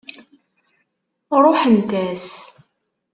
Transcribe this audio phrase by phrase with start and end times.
[1.43, 2.27] Ṛuḥent-as.